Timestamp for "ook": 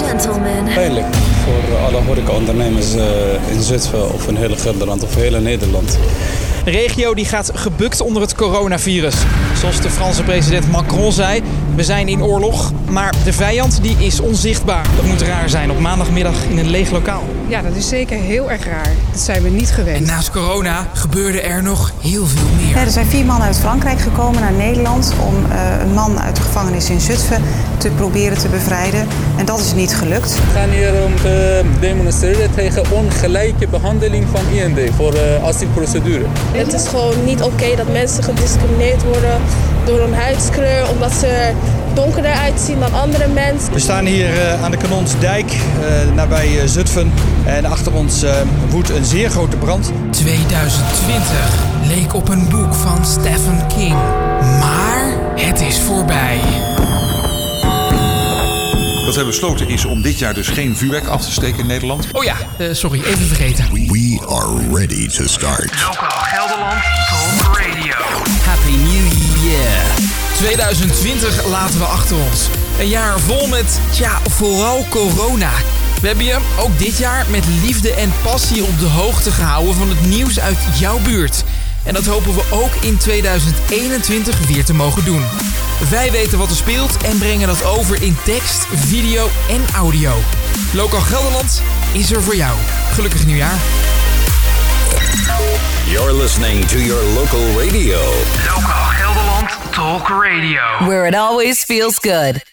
76.58-76.78, 82.50-82.74